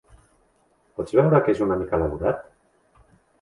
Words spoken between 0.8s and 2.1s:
Pots veure que és una mica